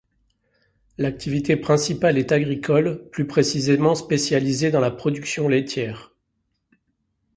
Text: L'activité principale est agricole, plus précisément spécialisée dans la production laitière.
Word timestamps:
L'activité 0.97 1.55
principale 1.57 2.17
est 2.17 2.31
agricole, 2.31 3.07
plus 3.11 3.27
précisément 3.27 3.93
spécialisée 3.93 4.71
dans 4.71 4.79
la 4.79 4.89
production 4.89 5.47
laitière. 5.47 6.15